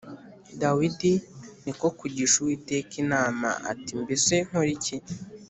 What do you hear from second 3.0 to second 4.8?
inama ati Mbese nkore